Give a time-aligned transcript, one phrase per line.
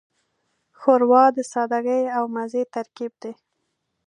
[0.79, 3.33] ښوروا د سادګۍ او مزې ترکیب دی.